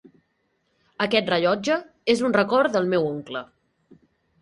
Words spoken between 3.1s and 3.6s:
oncle.